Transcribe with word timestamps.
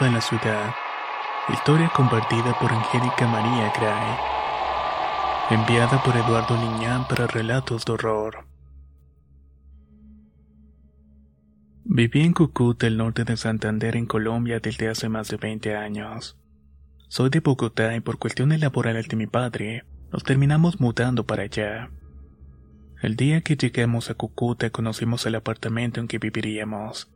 En 0.00 0.14
la 0.14 0.20
ciudad. 0.20 0.74
Historia 1.52 1.90
compartida 1.94 2.56
por 2.60 2.72
Angélica 2.72 3.26
María 3.26 3.72
Gray. 3.76 4.16
Enviada 5.50 6.00
por 6.04 6.16
Eduardo 6.16 6.56
Liñán 6.56 7.08
para 7.08 7.26
relatos 7.26 7.84
de 7.84 7.92
horror. 7.92 8.46
Viví 11.82 12.20
en 12.20 12.32
Cúcuta, 12.32 12.86
el 12.86 12.96
norte 12.96 13.24
de 13.24 13.36
Santander, 13.36 13.96
en 13.96 14.06
Colombia, 14.06 14.60
desde 14.60 14.88
hace 14.88 15.08
más 15.08 15.28
de 15.28 15.36
20 15.36 15.74
años. 15.74 16.38
Soy 17.08 17.30
de 17.30 17.40
Bogotá 17.40 17.96
y 17.96 18.00
por 18.00 18.18
cuestiones 18.18 18.60
laborales 18.60 19.08
de 19.08 19.16
mi 19.16 19.26
padre, 19.26 19.84
nos 20.12 20.22
terminamos 20.22 20.80
mudando 20.80 21.26
para 21.26 21.42
allá. 21.42 21.90
El 23.02 23.16
día 23.16 23.40
que 23.40 23.56
llegamos 23.56 24.10
a 24.10 24.14
Cúcuta 24.14 24.70
conocimos 24.70 25.26
el 25.26 25.34
apartamento 25.34 25.98
en 26.00 26.06
que 26.06 26.18
viviríamos. 26.18 27.10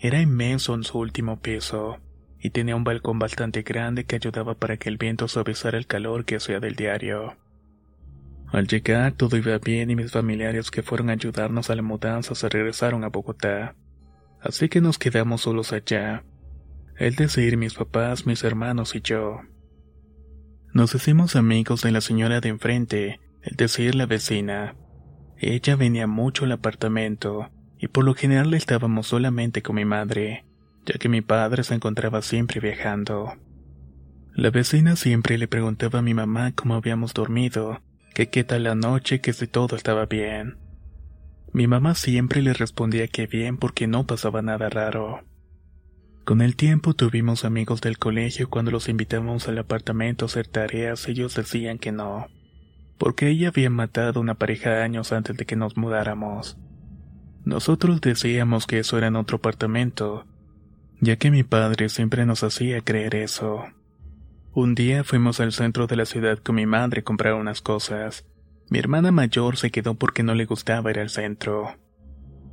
Era 0.00 0.20
inmenso 0.20 0.74
en 0.74 0.82
su 0.82 0.98
último 0.98 1.40
piso, 1.40 1.98
y 2.40 2.50
tenía 2.50 2.76
un 2.76 2.84
balcón 2.84 3.18
bastante 3.18 3.62
grande 3.62 4.04
que 4.04 4.16
ayudaba 4.16 4.54
para 4.54 4.76
que 4.76 4.88
el 4.88 4.98
viento 4.98 5.28
suavizara 5.28 5.78
el 5.78 5.86
calor 5.86 6.24
que 6.24 6.36
hacía 6.36 6.60
del 6.60 6.76
diario. 6.76 7.36
Al 8.52 8.66
llegar 8.66 9.12
todo 9.12 9.36
iba 9.36 9.58
bien 9.58 9.90
y 9.90 9.96
mis 9.96 10.12
familiares 10.12 10.70
que 10.70 10.82
fueron 10.82 11.10
a 11.10 11.14
ayudarnos 11.14 11.68
a 11.68 11.74
la 11.74 11.82
mudanza 11.82 12.34
se 12.34 12.48
regresaron 12.48 13.04
a 13.04 13.08
Bogotá. 13.08 13.74
Así 14.40 14.68
que 14.68 14.80
nos 14.80 14.98
quedamos 14.98 15.42
solos 15.42 15.72
allá. 15.72 16.24
Es 16.96 17.16
decir, 17.16 17.56
mis 17.56 17.74
papás, 17.74 18.26
mis 18.26 18.44
hermanos 18.44 18.94
y 18.94 19.00
yo. 19.00 19.40
Nos 20.72 20.94
hicimos 20.94 21.36
amigos 21.36 21.82
de 21.82 21.90
la 21.90 22.00
señora 22.00 22.40
de 22.40 22.48
enfrente, 22.48 23.20
es 23.42 23.56
decir, 23.56 23.94
la 23.94 24.06
vecina. 24.06 24.76
Ella 25.38 25.76
venía 25.76 26.06
mucho 26.06 26.44
al 26.44 26.52
apartamento, 26.52 27.50
y 27.78 27.88
por 27.88 28.04
lo 28.04 28.14
general 28.14 28.54
estábamos 28.54 29.08
solamente 29.08 29.62
con 29.62 29.76
mi 29.76 29.84
madre, 29.84 30.45
ya 30.86 30.98
que 30.98 31.08
mi 31.08 31.20
padre 31.20 31.64
se 31.64 31.74
encontraba 31.74 32.22
siempre 32.22 32.60
viajando. 32.60 33.34
La 34.34 34.50
vecina 34.50 34.96
siempre 34.96 35.36
le 35.38 35.48
preguntaba 35.48 35.98
a 35.98 36.02
mi 36.02 36.14
mamá 36.14 36.52
cómo 36.52 36.74
habíamos 36.74 37.12
dormido, 37.12 37.82
que 38.14 38.28
qué 38.28 38.44
tal 38.44 38.62
la 38.64 38.74
noche, 38.74 39.20
que 39.20 39.32
si 39.32 39.46
todo 39.46 39.76
estaba 39.76 40.06
bien. 40.06 40.56
Mi 41.52 41.66
mamá 41.66 41.94
siempre 41.94 42.42
le 42.42 42.52
respondía 42.52 43.08
que 43.08 43.26
bien 43.26 43.56
porque 43.56 43.86
no 43.86 44.06
pasaba 44.06 44.42
nada 44.42 44.68
raro. 44.68 45.22
Con 46.24 46.42
el 46.42 46.56
tiempo 46.56 46.92
tuvimos 46.94 47.44
amigos 47.44 47.80
del 47.80 47.98
colegio 47.98 48.50
cuando 48.50 48.70
los 48.70 48.88
invitábamos 48.88 49.48
al 49.48 49.58
apartamento 49.58 50.24
a 50.24 50.26
hacer 50.26 50.46
tareas 50.48 51.08
ellos 51.08 51.34
decían 51.34 51.78
que 51.78 51.92
no, 51.92 52.26
porque 52.98 53.28
ella 53.28 53.48
había 53.48 53.70
matado 53.70 54.18
a 54.18 54.22
una 54.22 54.34
pareja 54.34 54.82
años 54.82 55.12
antes 55.12 55.36
de 55.36 55.46
que 55.46 55.56
nos 55.56 55.76
mudáramos. 55.76 56.58
Nosotros 57.44 58.00
decíamos 58.00 58.66
que 58.66 58.80
eso 58.80 58.98
era 58.98 59.06
en 59.06 59.16
otro 59.16 59.36
apartamento, 59.36 60.26
ya 61.00 61.16
que 61.16 61.30
mi 61.30 61.42
padre 61.42 61.88
siempre 61.88 62.26
nos 62.26 62.42
hacía 62.42 62.80
creer 62.80 63.14
eso. 63.14 63.64
Un 64.52 64.74
día 64.74 65.04
fuimos 65.04 65.40
al 65.40 65.52
centro 65.52 65.86
de 65.86 65.96
la 65.96 66.06
ciudad 66.06 66.38
con 66.38 66.54
mi 66.54 66.66
madre 66.66 67.00
a 67.00 67.04
comprar 67.04 67.34
unas 67.34 67.60
cosas. 67.60 68.24
Mi 68.70 68.78
hermana 68.78 69.12
mayor 69.12 69.58
se 69.58 69.70
quedó 69.70 69.94
porque 69.94 70.22
no 70.22 70.34
le 70.34 70.46
gustaba 70.46 70.90
ir 70.90 70.98
al 70.98 71.10
centro. 71.10 71.76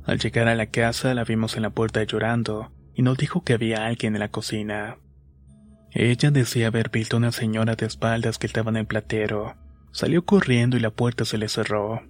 Al 0.04 0.18
llegar 0.18 0.48
a 0.48 0.54
la 0.54 0.66
casa 0.66 1.14
la 1.14 1.24
vimos 1.24 1.56
en 1.56 1.62
la 1.62 1.70
puerta 1.70 2.02
llorando 2.02 2.72
y 2.94 3.02
nos 3.02 3.16
dijo 3.16 3.42
que 3.42 3.54
había 3.54 3.86
alguien 3.86 4.14
en 4.14 4.20
la 4.20 4.30
cocina. 4.30 4.98
Ella 5.92 6.30
decía 6.30 6.66
haber 6.66 6.90
visto 6.90 7.16
a 7.16 7.18
una 7.18 7.32
señora 7.32 7.76
de 7.76 7.86
espaldas 7.86 8.38
que 8.38 8.46
estaba 8.46 8.70
en 8.70 8.76
el 8.76 8.86
platero. 8.86 9.54
Salió 9.92 10.24
corriendo 10.24 10.76
y 10.76 10.80
la 10.80 10.90
puerta 10.90 11.24
se 11.24 11.38
le 11.38 11.48
cerró. 11.48 12.02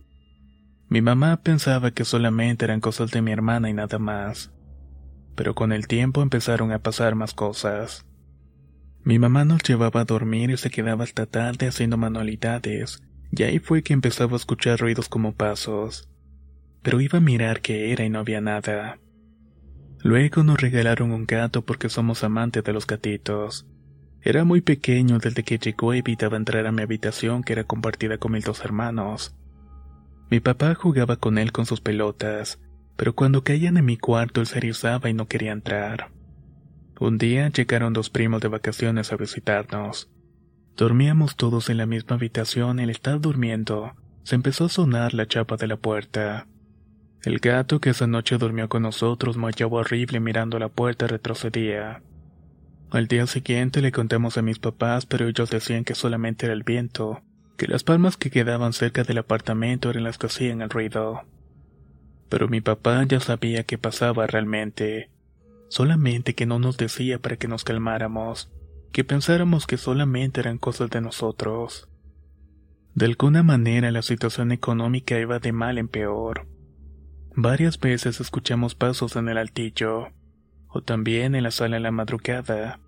Mi 0.89 1.03
mamá 1.03 1.43
pensaba 1.43 1.91
que 1.91 2.05
solamente 2.05 2.65
eran 2.65 2.81
cosas 2.81 3.11
de 3.11 3.23
mi 3.23 3.31
hermana 3.31 3.71
y 3.71 3.75
nada 3.75 3.99
más. 3.99 4.53
Pero 5.35 5.55
con 5.55 5.73
el 5.73 5.87
tiempo 5.87 6.23
empezaron 6.23 6.73
a 6.73 6.79
pasar 6.79 7.15
más 7.15 7.35
cosas. 7.35 8.07
Mi 9.03 9.19
mamá 9.19 9.45
nos 9.45 9.63
llevaba 9.63 10.01
a 10.01 10.05
dormir 10.05 10.51
y 10.51 10.57
se 10.57 10.71
quedaba 10.71 11.05
hasta 11.05 11.27
tarde 11.27 11.67
haciendo 11.67 11.97
manualidades, 11.97 13.03
y 13.33 13.43
ahí 13.43 13.59
fue 13.59 13.83
que 13.83 13.93
empezaba 13.93 14.33
a 14.33 14.37
escuchar 14.37 14.81
ruidos 14.81 15.09
como 15.09 15.35
pasos. 15.35 16.09
Pero 16.83 17.01
iba 17.01 17.19
a 17.19 17.23
mirar 17.23 17.61
qué 17.61 17.93
era 17.93 18.05
y 18.05 18.11
no 18.11 18.21
había 18.21 18.41
nada. 18.41 18.99
Luego 20.01 20.43
nos 20.43 20.61
regalaron 20.61 21.13
un 21.13 21.27
gato 21.27 21.63
porque 21.63 21.89
somos 21.89 22.25
amantes 22.25 22.63
de 22.63 22.73
los 22.73 22.87
gatitos. 22.87 23.67
Era 24.21 24.45
muy 24.45 24.63
pequeño 24.63 25.19
desde 25.19 25.43
que 25.43 25.59
llegó 25.59 25.93
evitaba 25.93 26.37
entrar 26.39 26.67
a 26.67 26.73
mi 26.73 26.83
habitación 26.83 27.43
que 27.43 27.53
era 27.53 27.65
compartida 27.65 28.17
con 28.17 28.33
mis 28.33 28.45
dos 28.45 28.65
hermanos. 28.65 29.35
Mi 30.31 30.41
papá 30.41 30.75
jugaba 30.75 31.17
con 31.17 31.37
él 31.37 31.53
con 31.53 31.67
sus 31.67 31.83
pelotas, 31.83 32.59
pero 32.97 33.15
cuando 33.15 33.43
caían 33.43 33.77
en 33.77 33.85
mi 33.85 33.97
cuarto 33.97 34.41
él 34.41 34.47
se 34.47 34.59
erizaba 34.59 35.09
y 35.09 35.15
no 35.15 35.27
quería 35.27 35.53
entrar. 35.53 36.11
Un 37.01 37.19
día 37.19 37.49
llegaron 37.49 37.93
dos 37.93 38.11
primos 38.11 38.41
de 38.41 38.49
vacaciones 38.49 39.13
a 39.13 39.17
visitarnos. 39.17 40.11
Dormíamos 40.77 41.37
todos 41.37 41.71
en 41.71 41.77
la 41.77 41.87
misma 41.87 42.17
habitación 42.17 42.79
y 42.79 42.85
al 42.85 42.91
estar 42.91 43.21
durmiendo, 43.21 43.95
se 44.23 44.37
empezó 44.37 44.65
a 44.65 44.69
sonar 44.69 45.13
la 45.15 45.27
chapa 45.27 45.57
de 45.57 45.67
la 45.67 45.77
puerta. 45.77 46.47
El 47.23 47.39
gato 47.39 47.81
que 47.81 47.91
esa 47.91 48.07
noche 48.07 48.39
durmió 48.39 48.69
con 48.69 48.83
nosotros 48.83 49.37
maullaba 49.37 49.79
horrible 49.79 50.21
mirando 50.21 50.59
la 50.59 50.69
puerta 50.69 51.07
retrocedía. 51.07 52.03
Al 52.91 53.09
día 53.09 53.27
siguiente 53.27 53.81
le 53.81 53.93
contamos 53.93 54.39
a 54.39 54.43
mis 54.43 54.59
papás, 54.59 55.05
pero 55.05 55.27
ellos 55.27 55.51
decían 55.51 55.85
que 55.85 55.95
solamente 55.95 56.47
era 56.47 56.55
el 56.55 56.63
viento, 56.63 57.23
que 57.57 57.67
las 57.67 57.83
palmas 57.83 58.17
que 58.17 58.31
quedaban 58.31 58.73
cerca 58.73 59.05
del 59.05 59.19
apartamento 59.19 59.91
eran 59.91 60.05
las 60.05 60.19
que 60.19 60.27
hacían 60.27 60.63
el 60.63 60.71
ruido. 60.71 61.23
Pero 62.29 62.49
mi 62.49 62.61
papá 62.61 63.05
ya 63.05 63.21
sabía 63.21 63.65
qué 63.65 63.79
pasaba 63.79 64.27
realmente, 64.27 65.11
solamente 65.69 66.35
que 66.35 66.47
no 66.47 66.59
nos 66.59 66.77
decía 66.77 67.19
para 67.19 67.37
que 67.37 67.49
nos 67.49 67.65
calmáramos, 67.65 68.51
que 68.93 69.05
pensáramos 69.05 69.67
que 69.67 69.77
solamente 69.77 70.41
eran 70.41 70.59
cosas 70.59 70.91
de 70.91 71.01
nosotros. 71.01 71.89
De 72.95 73.07
alguna 73.07 73.43
manera 73.43 73.91
la 73.91 74.03
situación 74.03 74.53
económica 74.53 75.19
iba 75.19 75.39
de 75.39 75.53
mal 75.53 75.79
en 75.79 75.89
peor. 75.89 76.47
Varias 77.37 77.79
veces 77.79 78.21
escuchamos 78.21 78.75
pasos 78.75 79.17
en 79.17 79.29
el 79.29 79.39
altillo, 79.39 80.09
o 80.69 80.83
también 80.83 81.35
en 81.35 81.43
la 81.43 81.51
sala 81.51 81.77
en 81.77 81.83
la 81.83 81.91
madrugada. 81.91 82.81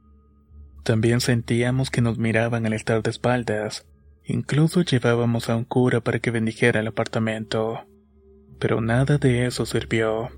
También 0.84 1.20
sentíamos 1.20 1.90
que 1.90 2.00
nos 2.00 2.18
miraban 2.18 2.64
al 2.66 2.72
estar 2.72 3.02
de 3.02 3.10
espaldas, 3.10 3.86
Incluso 4.28 4.82
llevábamos 4.82 5.48
a 5.48 5.56
un 5.56 5.64
cura 5.64 6.00
para 6.00 6.18
que 6.18 6.32
bendijera 6.32 6.80
el 6.80 6.88
apartamento. 6.88 7.86
Pero 8.58 8.80
nada 8.80 9.18
de 9.18 9.46
eso 9.46 9.66
sirvió. 9.66 10.30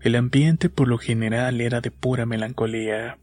El 0.00 0.16
ambiente 0.16 0.68
por 0.68 0.88
lo 0.88 0.98
general 0.98 1.60
era 1.60 1.80
de 1.80 1.90
pura 1.90 2.26
melancolía. 2.26 3.18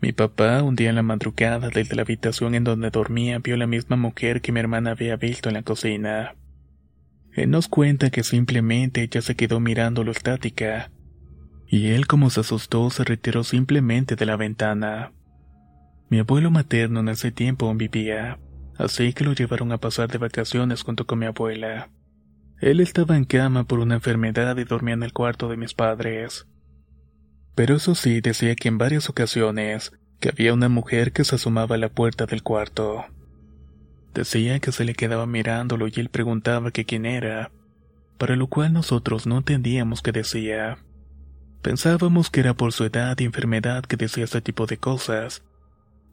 Mi 0.00 0.12
papá, 0.12 0.62
un 0.62 0.76
día 0.76 0.90
en 0.90 0.96
la 0.96 1.02
madrugada 1.02 1.68
desde 1.68 1.94
la 1.94 2.02
habitación 2.02 2.54
en 2.54 2.64
donde 2.64 2.90
dormía, 2.90 3.38
vio 3.38 3.56
la 3.56 3.66
misma 3.66 3.96
mujer 3.96 4.40
que 4.40 4.52
mi 4.52 4.60
hermana 4.60 4.92
había 4.92 5.16
visto 5.16 5.48
en 5.48 5.54
la 5.54 5.62
cocina. 5.62 6.36
Él 7.32 7.50
nos 7.50 7.68
cuenta 7.68 8.10
que 8.10 8.22
simplemente 8.22 9.02
ella 9.02 9.20
se 9.20 9.36
quedó 9.36 9.60
mirándolo 9.60 10.10
estática, 10.10 10.90
y 11.68 11.90
él 11.90 12.06
como 12.06 12.30
se 12.30 12.40
asustó 12.40 12.90
se 12.90 13.04
retiró 13.04 13.44
simplemente 13.44 14.16
de 14.16 14.26
la 14.26 14.36
ventana. 14.36 15.12
Mi 16.08 16.18
abuelo 16.18 16.50
materno 16.50 17.00
en 17.00 17.10
ese 17.10 17.30
tiempo 17.30 17.66
aún 17.66 17.78
vivía 17.78 18.38
así 18.80 19.12
que 19.12 19.24
lo 19.24 19.32
llevaron 19.32 19.72
a 19.72 19.78
pasar 19.78 20.10
de 20.10 20.18
vacaciones 20.18 20.82
junto 20.82 21.06
con 21.06 21.18
mi 21.18 21.26
abuela. 21.26 21.90
Él 22.60 22.80
estaba 22.80 23.16
en 23.16 23.24
cama 23.24 23.64
por 23.64 23.78
una 23.78 23.94
enfermedad 23.94 24.56
y 24.58 24.64
dormía 24.64 24.94
en 24.94 25.02
el 25.02 25.12
cuarto 25.12 25.48
de 25.48 25.56
mis 25.56 25.72
padres. 25.72 26.46
Pero 27.54 27.76
eso 27.76 27.94
sí, 27.94 28.20
decía 28.20 28.54
que 28.54 28.68
en 28.68 28.78
varias 28.78 29.08
ocasiones 29.08 29.92
que 30.20 30.28
había 30.28 30.52
una 30.52 30.68
mujer 30.68 31.12
que 31.12 31.24
se 31.24 31.36
asomaba 31.36 31.76
a 31.76 31.78
la 31.78 31.88
puerta 31.88 32.26
del 32.26 32.42
cuarto. 32.42 33.06
Decía 34.12 34.60
que 34.60 34.72
se 34.72 34.84
le 34.84 34.94
quedaba 34.94 35.26
mirándolo 35.26 35.88
y 35.88 35.92
él 35.96 36.10
preguntaba 36.10 36.70
que 36.70 36.84
quién 36.84 37.06
era, 37.06 37.50
para 38.18 38.36
lo 38.36 38.48
cual 38.48 38.74
nosotros 38.74 39.26
no 39.26 39.38
entendíamos 39.38 40.02
qué 40.02 40.12
decía. 40.12 40.78
Pensábamos 41.62 42.28
que 42.28 42.40
era 42.40 42.54
por 42.54 42.72
su 42.72 42.84
edad 42.84 43.18
y 43.18 43.24
enfermedad 43.24 43.84
que 43.84 43.96
decía 43.96 44.24
ese 44.24 44.42
tipo 44.42 44.66
de 44.66 44.76
cosas, 44.76 45.42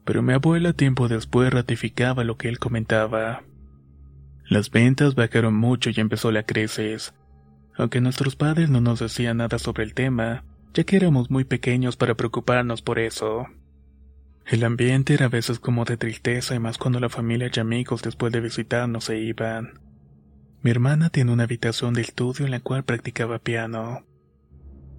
pero 0.06 0.22
mi 0.22 0.32
abuela 0.32 0.72
tiempo 0.72 1.08
después 1.08 1.52
ratificaba 1.52 2.24
lo 2.24 2.38
que 2.38 2.48
él 2.48 2.58
comentaba. 2.58 3.42
Las 4.48 4.70
ventas 4.70 5.14
bajaron 5.14 5.54
mucho 5.54 5.90
y 5.90 6.00
empezó 6.00 6.32
la 6.32 6.42
crisis. 6.42 7.14
Aunque 7.76 8.00
nuestros 8.00 8.34
padres 8.36 8.70
no 8.70 8.80
nos 8.80 9.00
decían 9.00 9.36
nada 9.36 9.58
sobre 9.58 9.84
el 9.84 9.94
tema, 9.94 10.44
ya 10.74 10.84
que 10.84 10.96
éramos 10.96 11.30
muy 11.30 11.44
pequeños 11.44 11.96
para 11.96 12.14
preocuparnos 12.14 12.82
por 12.82 12.98
eso. 12.98 13.46
El 14.46 14.64
ambiente 14.64 15.14
era 15.14 15.26
a 15.26 15.28
veces 15.28 15.60
como 15.60 15.84
de 15.84 15.96
tristeza 15.96 16.54
y 16.54 16.58
más 16.58 16.78
cuando 16.78 17.00
la 17.00 17.10
familia 17.10 17.50
y 17.54 17.60
amigos 17.60 18.02
después 18.02 18.32
de 18.32 18.40
visitarnos 18.40 19.04
se 19.04 19.18
iban. 19.18 19.80
Mi 20.62 20.70
hermana 20.70 21.10
tiene 21.10 21.32
una 21.32 21.44
habitación 21.44 21.94
de 21.94 22.00
estudio 22.00 22.46
en 22.46 22.50
la 22.50 22.60
cual 22.60 22.84
practicaba 22.84 23.38
piano 23.38 24.04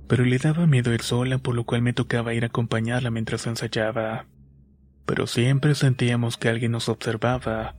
pero 0.09 0.25
le 0.25 0.39
daba 0.39 0.65
miedo 0.65 0.91
ir 0.91 1.03
sola, 1.03 1.37
por 1.37 1.53
lo 1.53 1.65
cual 1.65 1.83
me 1.83 1.93
tocaba 1.93 2.33
ir 2.33 2.43
a 2.43 2.47
acompañarla 2.47 3.11
mientras 3.11 3.45
ensayaba. 3.45 4.25
Pero 5.05 5.27
siempre 5.27 5.75
sentíamos 5.75 6.35
que 6.35 6.49
alguien 6.49 6.71
nos 6.71 6.89
observaba. 6.89 7.75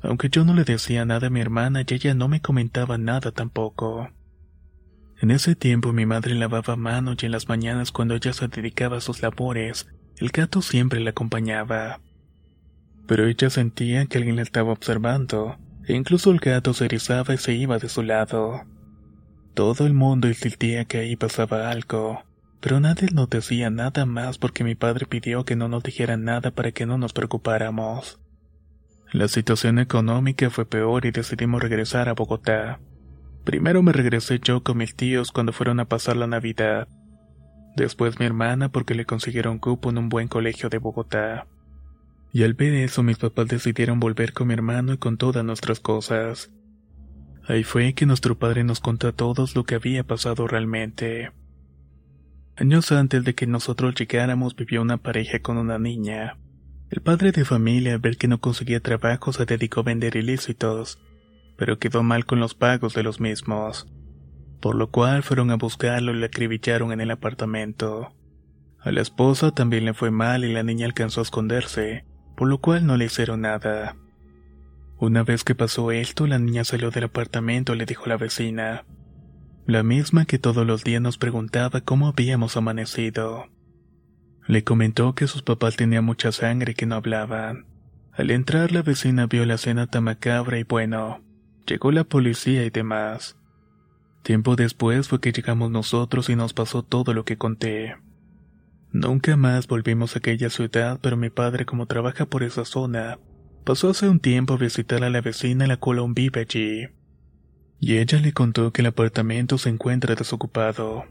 Aunque 0.00 0.28
yo 0.30 0.44
no 0.44 0.54
le 0.54 0.64
decía 0.64 1.04
nada 1.04 1.26
a 1.26 1.30
mi 1.30 1.40
hermana 1.40 1.82
y 1.86 1.94
ella 1.94 2.14
no 2.14 2.28
me 2.28 2.40
comentaba 2.40 2.98
nada 2.98 3.32
tampoco. 3.32 4.10
En 5.20 5.32
ese 5.32 5.56
tiempo 5.56 5.92
mi 5.92 6.06
madre 6.06 6.34
lavaba 6.34 6.76
manos 6.76 7.16
y 7.22 7.26
en 7.26 7.32
las 7.32 7.48
mañanas 7.48 7.90
cuando 7.90 8.14
ella 8.14 8.32
se 8.32 8.46
dedicaba 8.46 8.98
a 8.98 9.00
sus 9.00 9.20
labores, 9.20 9.88
el 10.16 10.28
gato 10.28 10.62
siempre 10.62 11.00
la 11.00 11.10
acompañaba. 11.10 12.00
Pero 13.06 13.26
ella 13.26 13.50
sentía 13.50 14.06
que 14.06 14.18
alguien 14.18 14.36
la 14.36 14.42
estaba 14.42 14.72
observando, 14.72 15.58
e 15.86 15.94
incluso 15.94 16.30
el 16.30 16.38
gato 16.38 16.72
se 16.74 16.84
erizaba 16.84 17.34
y 17.34 17.38
se 17.38 17.54
iba 17.54 17.78
de 17.78 17.88
su 17.88 18.02
lado. 18.02 18.62
Todo 19.54 19.86
el 19.86 19.94
mundo 19.94 20.28
insistía 20.28 20.84
que 20.84 20.98
ahí 20.98 21.16
pasaba 21.16 21.70
algo, 21.70 22.22
pero 22.60 22.78
nadie 22.78 23.08
nos 23.12 23.28
decía 23.28 23.70
nada 23.70 24.06
más 24.06 24.38
porque 24.38 24.62
mi 24.62 24.76
padre 24.76 25.06
pidió 25.06 25.44
que 25.44 25.56
no 25.56 25.68
nos 25.68 25.82
dijeran 25.82 26.22
nada 26.22 26.52
para 26.52 26.70
que 26.70 26.86
no 26.86 26.96
nos 26.96 27.12
preocupáramos. 27.12 28.20
La 29.12 29.26
situación 29.26 29.78
económica 29.78 30.50
fue 30.50 30.66
peor 30.66 31.06
y 31.06 31.10
decidimos 31.10 31.62
regresar 31.62 32.10
a 32.10 32.12
Bogotá. 32.12 32.78
Primero 33.44 33.82
me 33.82 33.92
regresé 33.92 34.38
yo 34.38 34.62
con 34.62 34.76
mis 34.76 34.94
tíos 34.94 35.32
cuando 35.32 35.52
fueron 35.52 35.80
a 35.80 35.86
pasar 35.86 36.16
la 36.16 36.26
Navidad. 36.26 36.88
Después 37.74 38.18
mi 38.18 38.26
hermana 38.26 38.68
porque 38.68 38.94
le 38.94 39.06
consiguieron 39.06 39.58
cupo 39.58 39.88
en 39.88 39.96
un 39.96 40.10
buen 40.10 40.28
colegio 40.28 40.68
de 40.68 40.76
Bogotá. 40.76 41.46
Y 42.34 42.42
al 42.42 42.52
ver 42.52 42.74
eso 42.74 43.02
mis 43.02 43.16
papás 43.16 43.48
decidieron 43.48 43.98
volver 43.98 44.34
con 44.34 44.48
mi 44.48 44.54
hermano 44.54 44.92
y 44.92 44.98
con 44.98 45.16
todas 45.16 45.42
nuestras 45.42 45.80
cosas. 45.80 46.50
Ahí 47.46 47.64
fue 47.64 47.94
que 47.94 48.04
nuestro 48.04 48.38
padre 48.38 48.62
nos 48.62 48.80
contó 48.80 49.08
a 49.08 49.12
todos 49.12 49.56
lo 49.56 49.64
que 49.64 49.76
había 49.76 50.04
pasado 50.04 50.46
realmente. 50.46 51.32
Años 52.56 52.92
antes 52.92 53.24
de 53.24 53.34
que 53.34 53.46
nosotros 53.46 53.94
llegáramos 53.94 54.54
vivió 54.54 54.82
una 54.82 54.98
pareja 54.98 55.38
con 55.38 55.56
una 55.56 55.78
niña. 55.78 56.36
El 56.90 57.02
padre 57.02 57.32
de 57.32 57.44
familia 57.44 57.94
al 57.94 57.98
ver 57.98 58.16
que 58.16 58.28
no 58.28 58.40
conseguía 58.40 58.80
trabajo 58.80 59.32
se 59.32 59.44
dedicó 59.44 59.80
a 59.80 59.82
vender 59.82 60.16
ilícitos, 60.16 60.98
pero 61.56 61.78
quedó 61.78 62.02
mal 62.02 62.24
con 62.24 62.40
los 62.40 62.54
pagos 62.54 62.94
de 62.94 63.02
los 63.02 63.20
mismos, 63.20 63.86
por 64.60 64.74
lo 64.74 64.90
cual 64.90 65.22
fueron 65.22 65.50
a 65.50 65.56
buscarlo 65.56 66.12
y 66.12 66.16
le 66.18 66.26
acribillaron 66.26 66.92
en 66.92 67.02
el 67.02 67.10
apartamento. 67.10 68.14
A 68.80 68.90
la 68.90 69.02
esposa 69.02 69.50
también 69.50 69.84
le 69.84 69.92
fue 69.92 70.10
mal 70.10 70.44
y 70.44 70.52
la 70.52 70.62
niña 70.62 70.86
alcanzó 70.86 71.20
a 71.20 71.24
esconderse, 71.24 72.06
por 72.36 72.48
lo 72.48 72.58
cual 72.58 72.86
no 72.86 72.96
le 72.96 73.04
hicieron 73.04 73.42
nada. 73.42 73.96
Una 74.98 75.24
vez 75.24 75.44
que 75.44 75.54
pasó 75.54 75.92
esto, 75.92 76.26
la 76.26 76.38
niña 76.38 76.64
salió 76.64 76.90
del 76.90 77.04
apartamento 77.04 77.74
le 77.74 77.84
dijo 77.84 78.06
la 78.06 78.16
vecina, 78.16 78.84
la 79.66 79.82
misma 79.82 80.24
que 80.24 80.38
todos 80.38 80.66
los 80.66 80.84
días 80.84 81.02
nos 81.02 81.18
preguntaba 81.18 81.82
cómo 81.82 82.08
habíamos 82.08 82.56
amanecido. 82.56 83.44
Le 84.48 84.64
comentó 84.64 85.14
que 85.14 85.28
sus 85.28 85.42
papás 85.42 85.76
tenían 85.76 86.04
mucha 86.04 86.32
sangre 86.32 86.72
y 86.72 86.74
que 86.74 86.86
no 86.86 86.96
hablaban. 86.96 87.66
Al 88.12 88.32
entrar 88.32 88.72
la 88.72 88.82
vecina 88.82 89.26
vio 89.26 89.46
la 89.46 89.54
escena 89.54 89.86
tan 89.86 90.02
macabra 90.02 90.58
y 90.58 90.64
bueno, 90.64 91.22
llegó 91.68 91.92
la 91.92 92.02
policía 92.02 92.64
y 92.64 92.70
demás. 92.70 93.36
Tiempo 94.24 94.56
después 94.56 95.06
fue 95.06 95.20
que 95.20 95.30
llegamos 95.30 95.70
nosotros 95.70 96.28
y 96.28 96.34
nos 96.34 96.52
pasó 96.52 96.82
todo 96.82 97.14
lo 97.14 97.24
que 97.24 97.38
conté. 97.38 97.94
Nunca 98.90 99.36
más 99.36 99.68
volvimos 99.68 100.16
a 100.16 100.18
aquella 100.18 100.50
ciudad, 100.50 100.98
pero 101.00 101.16
mi 101.16 101.30
padre 101.30 101.64
como 101.64 101.86
trabaja 101.86 102.26
por 102.26 102.42
esa 102.42 102.64
zona, 102.64 103.18
Pasó 103.68 103.90
hace 103.90 104.08
un 104.08 104.18
tiempo 104.18 104.54
a 104.54 104.56
visitar 104.56 105.04
a 105.04 105.10
la 105.10 105.20
vecina 105.20 105.66
la 105.66 105.76
cual 105.76 106.02
vive 106.14 106.40
allí. 106.40 106.88
Y 107.78 107.98
ella 107.98 108.18
le 108.18 108.32
contó 108.32 108.72
que 108.72 108.80
el 108.80 108.86
apartamento 108.86 109.58
se 109.58 109.68
encuentra 109.68 110.14
desocupado. 110.14 111.04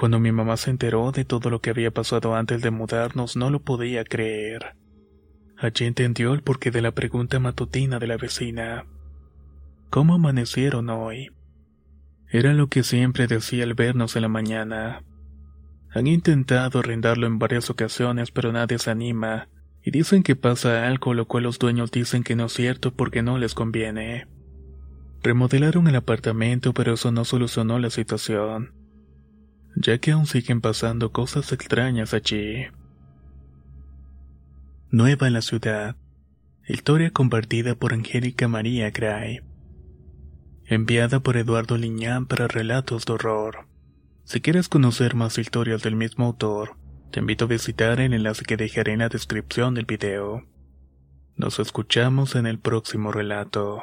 Cuando 0.00 0.18
mi 0.18 0.32
mamá 0.32 0.56
se 0.56 0.70
enteró 0.70 1.12
de 1.12 1.26
todo 1.26 1.50
lo 1.50 1.60
que 1.60 1.68
había 1.68 1.90
pasado 1.90 2.34
antes 2.34 2.62
de 2.62 2.70
mudarnos, 2.70 3.36
no 3.36 3.50
lo 3.50 3.60
podía 3.60 4.02
creer. 4.02 4.74
Allí 5.58 5.84
entendió 5.84 6.32
el 6.32 6.42
porqué 6.42 6.70
de 6.70 6.80
la 6.80 6.92
pregunta 6.92 7.38
matutina 7.38 7.98
de 7.98 8.06
la 8.06 8.16
vecina. 8.16 8.86
¿Cómo 9.90 10.14
amanecieron 10.14 10.88
hoy? 10.88 11.32
Era 12.30 12.54
lo 12.54 12.68
que 12.68 12.82
siempre 12.82 13.26
decía 13.26 13.64
al 13.64 13.74
vernos 13.74 14.16
en 14.16 14.22
la 14.22 14.28
mañana. 14.28 15.04
Han 15.90 16.06
intentado 16.06 16.78
arrendarlo 16.78 17.26
en 17.26 17.38
varias 17.38 17.68
ocasiones, 17.68 18.30
pero 18.30 18.52
nadie 18.52 18.78
se 18.78 18.90
anima, 18.90 19.50
y 19.84 19.90
dicen 19.90 20.22
que 20.22 20.34
pasa 20.34 20.86
algo, 20.86 21.12
lo 21.12 21.26
cual 21.26 21.42
los 21.42 21.58
dueños 21.58 21.90
dicen 21.90 22.22
que 22.22 22.36
no 22.36 22.46
es 22.46 22.54
cierto 22.54 22.90
porque 22.90 23.20
no 23.20 23.36
les 23.36 23.52
conviene. 23.52 24.28
Remodelaron 25.22 25.88
el 25.88 25.96
apartamento, 25.96 26.72
pero 26.72 26.94
eso 26.94 27.12
no 27.12 27.26
solucionó 27.26 27.78
la 27.78 27.90
situación, 27.90 28.79
ya 29.76 29.98
que 29.98 30.12
aún 30.12 30.26
siguen 30.26 30.60
pasando 30.60 31.12
cosas 31.12 31.52
extrañas 31.52 32.14
allí. 32.14 32.66
Nueva 34.90 35.26
en 35.26 35.34
la 35.34 35.42
ciudad. 35.42 35.96
Historia 36.66 37.10
compartida 37.10 37.74
por 37.74 37.92
Angélica 37.92 38.48
María 38.48 38.90
Gray. 38.90 39.40
Enviada 40.66 41.20
por 41.20 41.36
Eduardo 41.36 41.76
Liñán 41.76 42.26
para 42.26 42.48
Relatos 42.48 43.04
de 43.04 43.12
Horror. 43.12 43.66
Si 44.24 44.40
quieres 44.40 44.68
conocer 44.68 45.14
más 45.14 45.38
historias 45.38 45.82
del 45.82 45.96
mismo 45.96 46.26
autor, 46.26 46.76
te 47.10 47.20
invito 47.20 47.46
a 47.46 47.48
visitar 47.48 48.00
el 48.00 48.14
enlace 48.14 48.44
que 48.44 48.56
dejaré 48.56 48.92
en 48.92 49.00
la 49.00 49.08
descripción 49.08 49.74
del 49.74 49.86
video. 49.86 50.46
Nos 51.36 51.58
escuchamos 51.58 52.36
en 52.36 52.46
el 52.46 52.58
próximo 52.58 53.10
relato. 53.10 53.82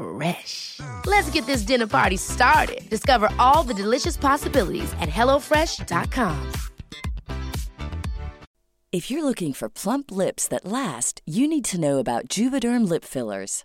Fresh. 0.00 0.80
Let's 1.06 1.30
get 1.30 1.46
this 1.46 1.62
dinner 1.62 1.86
party 1.86 2.16
started. 2.16 2.88
Discover 2.88 3.28
all 3.38 3.62
the 3.62 3.74
delicious 3.74 4.16
possibilities 4.16 4.92
at 5.00 5.08
hellofresh.com. 5.08 6.52
If 8.92 9.08
you're 9.08 9.24
looking 9.24 9.52
for 9.52 9.68
plump 9.68 10.10
lips 10.10 10.48
that 10.48 10.64
last, 10.64 11.22
you 11.24 11.46
need 11.46 11.64
to 11.66 11.78
know 11.78 11.98
about 11.98 12.26
Juvederm 12.26 12.88
lip 12.88 13.04
fillers. 13.04 13.64